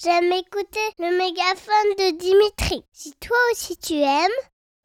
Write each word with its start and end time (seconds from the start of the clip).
j'aime 0.00 0.32
écouter 0.32 0.78
le 0.98 1.16
mégaphone 1.18 1.92
de 1.98 2.18
Dimitri. 2.18 2.84
Si 2.92 3.12
toi 3.20 3.36
aussi 3.52 3.76
tu 3.76 3.94
aimes, 3.94 4.38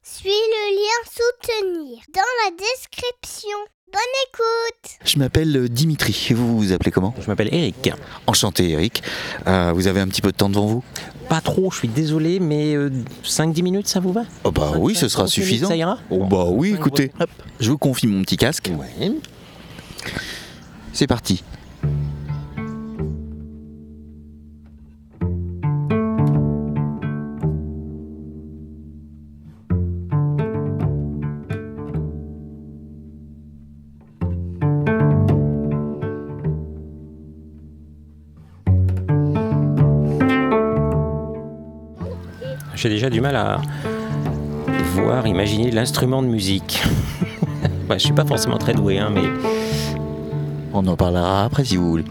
suis 0.04 0.30
le 0.30 0.76
lien 0.76 1.04
soutenir 1.06 2.00
dans 2.14 2.22
la 2.46 2.52
description. 2.52 3.58
Bonne 3.92 4.02
écoute 4.28 4.98
Je 5.06 5.18
m'appelle 5.18 5.56
euh, 5.56 5.70
Dimitri. 5.70 6.28
Et 6.30 6.34
vous 6.34 6.58
vous 6.58 6.72
appelez 6.74 6.92
comment? 6.92 7.14
Je 7.22 7.28
m'appelle 7.28 7.54
Eric. 7.54 7.90
Enchanté, 8.26 8.72
Eric. 8.72 9.02
Euh, 9.48 9.72
vous 9.74 9.88
avez 9.88 10.02
un 10.02 10.08
petit 10.08 10.22
peu 10.22 10.32
de 10.32 10.38
temps 10.38 10.50
devant 10.50 10.66
vous? 10.66 10.84
Pas 11.30 11.40
trop, 11.40 11.72
je 11.72 11.78
suis 11.78 11.88
désolé, 11.88 12.40
mais 12.40 12.76
5-10 13.24 13.64
minutes, 13.64 13.88
ça 13.88 14.00
vous 14.00 14.12
va? 14.12 14.24
Oh 14.44 14.52
bah 14.52 14.74
oui, 14.78 14.96
ce 14.96 15.08
sera 15.08 15.26
5-10 15.26 15.26
minutes, 15.26 15.32
suffisant. 15.32 15.68
Ça 15.70 15.76
ira? 15.78 16.00
Oh 16.10 16.26
bah 16.26 16.46
oui, 16.50 16.74
écoutez. 16.74 17.12
Hop. 17.20 17.30
Je 17.60 17.70
vous 17.72 17.78
confie 17.78 18.08
mon 18.08 18.22
petit 18.24 18.38
casque. 18.38 18.72
Ouais. 18.78 19.12
C'est 20.94 21.08
parti. 21.08 21.44
J'ai 42.78 42.90
déjà 42.90 43.10
du 43.10 43.22
mal 43.22 43.36
à 43.36 43.60
voir, 44.94 45.26
imaginer 45.26 45.72
l'instrument 45.72 46.22
de 46.22 46.28
musique. 46.28 46.84
ouais, 47.90 47.98
je 47.98 48.04
suis 48.06 48.14
pas 48.14 48.24
forcément 48.24 48.60
très 48.60 48.76
doué, 48.76 49.00
hein, 49.00 49.10
mais 49.12 49.24
On 50.74 50.86
en 50.86 50.96
parlera 50.96 51.46
après 51.46 51.66
si 51.66 51.76
vous 51.76 51.90
voulez. 51.90 52.06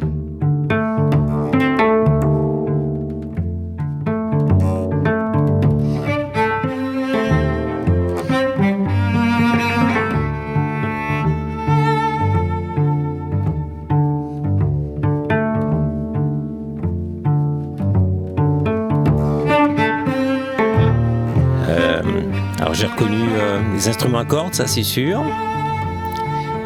Reconnu 22.96 23.28
euh, 23.38 23.60
des 23.74 23.88
instruments 23.88 24.18
à 24.18 24.24
cordes, 24.24 24.54
ça 24.54 24.66
c'est 24.66 24.82
sûr. 24.82 25.22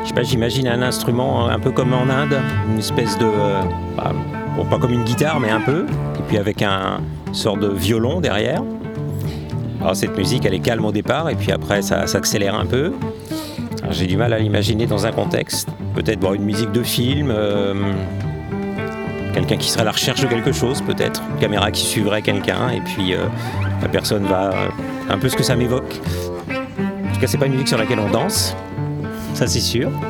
Je 0.03 0.09
sais 0.09 0.15
pas, 0.15 0.23
j'imagine 0.23 0.69
un 0.69 0.81
instrument 0.81 1.49
un 1.49 1.59
peu 1.59 1.73
comme 1.73 1.93
en 1.93 2.09
Inde, 2.09 2.39
une 2.71 2.79
espèce 2.79 3.19
de, 3.19 3.27
euh, 3.27 3.61
bah, 3.97 4.13
bon, 4.57 4.65
pas 4.65 4.79
comme 4.79 4.93
une 4.93 5.03
guitare, 5.03 5.41
mais 5.41 5.51
un 5.51 5.61
peu, 5.61 5.87
et 6.19 6.23
puis 6.29 6.39
avec 6.39 6.63
un 6.63 7.01
sort 7.33 7.57
de 7.57 7.69
violon 7.69 8.21
derrière. 8.21 8.63
Alors 9.81 9.97
cette 9.97 10.17
musique, 10.17 10.45
elle 10.47 10.55
est 10.55 10.61
calme 10.61 10.85
au 10.85 10.93
départ, 10.93 11.29
et 11.31 11.35
puis 11.35 11.51
après 11.51 11.83
ça 11.83 12.07
s'accélère 12.07 12.55
un 12.55 12.67
peu. 12.67 12.93
J'ai 13.91 14.07
du 14.07 14.17
mal 14.17 14.33
à 14.33 14.39
l'imaginer 14.39 14.87
dans 14.87 15.07
un 15.07 15.13
contexte, 15.13 15.69
peut-être 15.97 16.21
bon, 16.21 16.35
une 16.35 16.45
musique 16.45 16.71
de 16.71 16.85
film, 16.85 17.31
euh, 17.31 17.75
quelqu'un 19.33 19.57
qui 19.57 19.69
serait 19.69 19.83
à 19.83 19.85
la 19.85 19.93
recherche 19.93 20.21
de 20.21 20.27
quelque 20.27 20.53
chose, 20.53 20.83
peut-être, 20.83 21.23
une 21.33 21.41
caméra 21.41 21.71
qui 21.71 21.83
suivrait 21.83 22.23
quelqu'un, 22.23 22.71
et 22.71 22.81
puis 22.81 23.15
euh, 23.15 23.27
la 23.83 23.89
personne 23.89 24.25
va 24.25 24.51
euh, 24.51 24.69
un 25.09 25.19
peu 25.19 25.29
ce 25.29 25.37
que 25.37 25.43
ça 25.43 25.57
m'évoque. 25.57 26.01
En 26.49 27.15
tout 27.15 27.21
cas, 27.21 27.27
c'est 27.27 27.39
pas 27.39 27.47
une 27.47 27.53
musique 27.53 27.69
sur 27.69 27.79
laquelle 27.79 28.01
on 28.01 28.11
danse, 28.11 28.57
ça 29.35 29.47
c'est 29.47 29.61
sûr. 29.61 29.91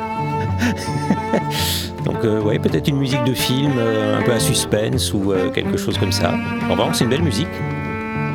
Donc 2.05 2.25
euh, 2.25 2.41
ouais, 2.41 2.59
peut-être 2.59 2.89
une 2.89 2.97
musique 2.97 3.23
de 3.25 3.35
film, 3.35 3.73
euh, 3.77 4.19
un 4.19 4.23
peu 4.23 4.33
à 4.33 4.41
suspense 4.41 5.13
ou 5.13 5.33
quelque 5.53 5.77
chose 5.77 5.99
comme 5.99 6.13
ça. 6.13 6.33
En 6.69 6.75
vraiment, 6.75 6.93
c'est 6.93 7.05
une 7.05 7.11
belle 7.11 7.23
musique, 7.23 7.49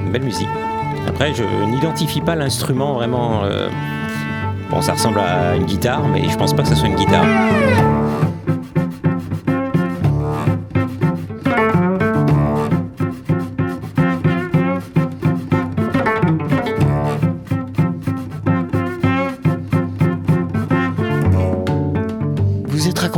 une 0.06 0.12
belle 0.12 0.24
musique. 0.24 0.50
Après, 1.08 1.34
je 1.34 1.44
n'identifie 1.70 2.22
pas 2.22 2.36
l'instrument 2.36 2.94
vraiment. 2.94 3.44
Bon, 4.72 4.82
ça 4.82 4.94
ressemble 4.94 5.20
à 5.20 5.56
une 5.56 5.66
guitare, 5.66 6.08
mais 6.08 6.28
je 6.28 6.36
pense 6.36 6.54
pas 6.54 6.64
que 6.64 6.70
ça 6.70 6.76
soit 6.76 6.88
une 6.88 6.96
guitare. 6.96 7.26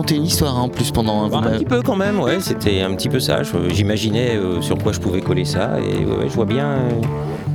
Une 0.10 0.26
histoire 0.26 0.58
hein, 0.58 0.62
en 0.62 0.70
plus 0.70 0.90
pendant 0.92 1.24
un 1.24 1.30
Bah, 1.30 1.42
un 1.44 1.58
petit 1.58 1.66
peu 1.66 1.82
quand 1.82 1.96
même, 1.96 2.20
ouais, 2.20 2.40
c'était 2.40 2.82
un 2.82 2.94
petit 2.96 3.10
peu 3.10 3.20
ça. 3.20 3.42
J'imaginais 3.70 4.36
euh, 4.36 4.62
sur 4.62 4.78
quoi 4.78 4.92
je 4.94 5.00
pouvais 5.00 5.22
coller 5.22 5.46
ça, 5.46 5.78
et 5.80 6.06
ouais, 6.06 6.28
je 6.30 6.34
vois 6.34 6.46
bien, 6.46 6.66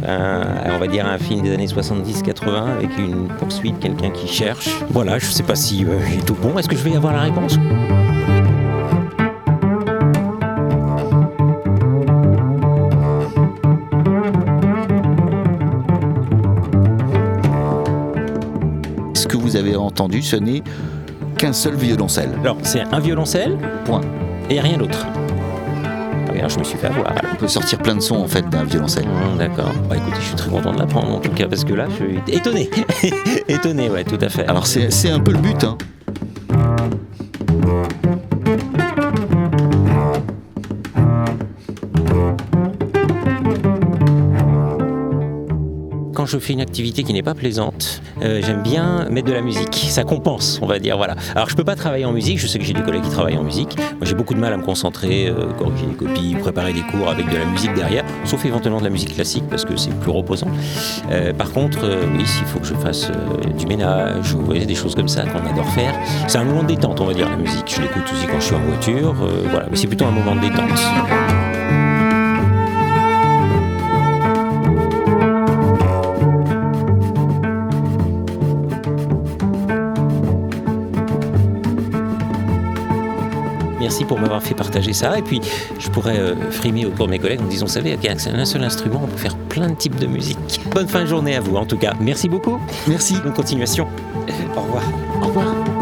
euh, 0.06 0.44
un- 0.66 0.74
on 0.74 0.78
va 0.78 0.86
dire, 0.86 1.06
un 1.06 1.18
film 1.18 1.42
des 1.42 1.52
années 1.54 1.66
70-80 1.66 2.74
avec 2.76 2.96
une 2.98 3.28
poursuite, 3.38 3.78
quelqu'un 3.80 4.10
qui 4.10 4.28
cherche. 4.28 4.68
Voilà, 4.90 5.18
je 5.18 5.26
sais 5.26 5.42
pas 5.42 5.56
si 5.56 5.84
euh, 5.84 5.98
il 6.12 6.18
est 6.20 6.24
tout 6.26 6.36
bon. 6.40 6.56
Est-ce 6.58 6.68
que 6.68 6.76
je 6.76 6.82
vais 6.82 6.94
avoir 6.94 7.14
la 7.14 7.22
réponse? 7.22 7.58
Ce 19.14 19.26
que 19.28 19.36
vous 19.36 19.56
avez 19.56 19.76
entendu, 19.76 20.22
ce 20.22 20.36
n'est 20.36 20.62
qu'un 21.42 21.52
seul 21.52 21.74
violoncelle. 21.74 22.30
Alors, 22.40 22.56
c'est 22.62 22.82
un 22.92 23.00
violoncelle 23.00 23.58
Point. 23.84 24.02
et 24.48 24.60
rien 24.60 24.78
d'autre. 24.78 25.04
Ah 25.08 26.38
alors, 26.38 26.48
je 26.50 26.58
me 26.60 26.62
suis 26.62 26.78
fait 26.78 26.86
avoir. 26.86 27.12
On 27.32 27.34
peut 27.34 27.48
sortir 27.48 27.78
plein 27.80 27.96
de 27.96 28.00
sons 28.00 28.14
en 28.14 28.28
fait 28.28 28.48
d'un 28.48 28.62
violoncelle. 28.62 29.06
Hum, 29.06 29.38
D'accord. 29.38 29.72
Bah 29.88 29.96
écoutez, 29.96 30.20
je 30.20 30.26
suis 30.26 30.36
très 30.36 30.50
content 30.50 30.72
de 30.72 30.78
l'apprendre 30.78 31.10
en 31.16 31.18
tout 31.18 31.30
cas, 31.30 31.48
parce 31.48 31.64
que 31.64 31.74
là, 31.74 31.86
je 31.90 32.04
suis 32.04 32.20
étonné. 32.28 32.70
étonné, 33.48 33.90
ouais, 33.90 34.04
tout 34.04 34.18
à 34.20 34.28
fait. 34.28 34.46
Alors 34.46 34.68
c'est 34.68 34.92
c'est 34.92 35.10
un 35.10 35.18
peu 35.18 35.32
le 35.32 35.38
but. 35.38 35.64
Hein. 35.64 35.78
Je 46.32 46.38
fais 46.38 46.54
une 46.54 46.62
activité 46.62 47.02
qui 47.02 47.12
n'est 47.12 47.22
pas 47.22 47.34
plaisante, 47.34 48.00
euh, 48.22 48.40
j'aime 48.42 48.62
bien 48.62 49.06
mettre 49.10 49.28
de 49.28 49.34
la 49.34 49.42
musique. 49.42 49.74
Ça 49.90 50.02
compense, 50.02 50.58
on 50.62 50.66
va 50.66 50.78
dire. 50.78 50.96
Voilà. 50.96 51.14
Alors 51.34 51.50
je 51.50 51.56
peux 51.56 51.64
pas 51.64 51.76
travailler 51.76 52.06
en 52.06 52.12
musique. 52.12 52.38
Je 52.38 52.46
sais 52.46 52.58
que 52.58 52.64
j'ai 52.64 52.72
des 52.72 52.82
collègues 52.82 53.02
qui 53.02 53.10
travaillent 53.10 53.36
en 53.36 53.42
musique. 53.42 53.76
Moi, 53.76 54.04
j'ai 54.04 54.14
beaucoup 54.14 54.32
de 54.32 54.38
mal 54.38 54.52
à 54.52 54.56
me 54.56 54.62
concentrer, 54.62 55.28
euh, 55.28 55.52
corriger 55.58 55.86
des 55.86 55.94
copies, 55.94 56.34
préparer 56.36 56.72
des 56.72 56.80
cours 56.82 57.10
avec 57.10 57.28
de 57.28 57.36
la 57.36 57.44
musique 57.44 57.74
derrière, 57.74 58.04
sauf 58.24 58.44
éventuellement 58.46 58.78
de 58.78 58.84
la 58.84 58.90
musique 58.90 59.14
classique 59.14 59.44
parce 59.50 59.66
que 59.66 59.76
c'est 59.76 59.94
plus 60.00 60.10
reposant. 60.10 60.48
Euh, 61.10 61.34
par 61.34 61.52
contre, 61.52 61.80
euh, 61.84 62.06
oui, 62.16 62.26
s'il 62.26 62.46
faut 62.46 62.60
que 62.60 62.66
je 62.66 62.74
fasse 62.74 63.10
du 63.58 63.66
ménage 63.66 64.34
ou 64.34 64.54
des 64.54 64.74
choses 64.74 64.94
comme 64.94 65.08
ça 65.08 65.24
qu'on 65.24 65.46
adore 65.46 65.68
faire, 65.74 65.94
c'est 66.28 66.38
un 66.38 66.44
moment 66.44 66.62
de 66.62 66.68
détente, 66.68 67.00
on 67.00 67.04
va 67.04 67.12
dire 67.12 67.28
la 67.28 67.36
musique. 67.36 67.74
Je 67.76 67.82
l'écoute 67.82 68.04
aussi 68.10 68.26
quand 68.26 68.40
je 68.40 68.46
suis 68.46 68.54
en 68.54 68.60
voiture. 68.60 69.14
voilà, 69.50 69.66
mais 69.70 69.76
c'est 69.76 69.86
plutôt 69.86 70.06
un 70.06 70.10
moment 70.10 70.34
de 70.34 70.40
détente. 70.40 70.80
Merci 83.82 84.04
pour 84.04 84.20
m'avoir 84.20 84.40
fait 84.40 84.54
partager 84.54 84.92
ça. 84.92 85.18
Et 85.18 85.22
puis, 85.22 85.40
je 85.80 85.88
pourrais 85.90 86.16
euh, 86.16 86.36
frimer 86.52 86.86
autour 86.86 87.06
de 87.06 87.10
mes 87.10 87.18
collègues 87.18 87.40
en 87.40 87.46
disant, 87.46 87.66
vous 87.66 87.72
savez, 87.72 87.92
avec 87.92 88.08
un 88.08 88.44
seul 88.44 88.62
instrument, 88.62 89.00
on 89.02 89.08
peut 89.08 89.18
faire 89.18 89.36
plein 89.36 89.70
de 89.70 89.74
types 89.74 89.96
de 89.96 90.06
musique. 90.06 90.60
Bonne 90.72 90.86
fin 90.86 91.00
de 91.00 91.06
journée 91.06 91.34
à 91.34 91.40
vous, 91.40 91.56
en 91.56 91.66
tout 91.66 91.76
cas. 91.76 91.92
Merci 92.00 92.28
beaucoup. 92.28 92.60
Merci. 92.86 93.16
Bonne 93.24 93.34
continuation. 93.34 93.88
Au 94.56 94.60
revoir. 94.60 94.84
Au 95.20 95.26
revoir. 95.26 95.81